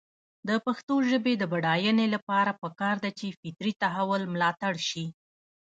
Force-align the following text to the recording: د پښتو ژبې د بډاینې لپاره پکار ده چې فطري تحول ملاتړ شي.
د 0.47 0.49
پښتو 0.65 0.95
ژبې 1.09 1.33
د 1.37 1.43
بډاینې 1.51 2.05
لپاره 2.15 2.51
پکار 2.61 2.95
ده 3.03 3.11
چې 3.19 3.27
فطري 3.39 3.71
تحول 3.81 4.21
ملاتړ 4.33 4.73
شي. 4.89 5.05